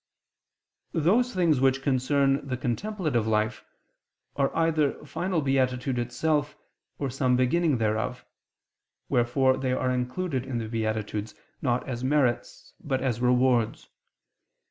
Those 0.97 1.31
things 1.31 1.61
which 1.61 1.83
concern 1.83 2.47
the 2.47 2.57
contemplative 2.57 3.27
life, 3.27 3.63
are 4.35 4.49
either 4.55 4.93
final 5.05 5.43
beatitude 5.43 5.99
itself, 5.99 6.55
or 6.97 7.11
some 7.11 7.35
beginning 7.37 7.77
thereof: 7.77 8.25
wherefore 9.09 9.57
they 9.57 9.73
are 9.73 9.91
included 9.91 10.43
in 10.43 10.57
the 10.57 10.67
beatitudes, 10.67 11.35
not 11.61 11.87
as 11.87 12.03
merits, 12.03 12.73
but 12.83 12.99
as 12.99 13.21
rewards. 13.21 13.89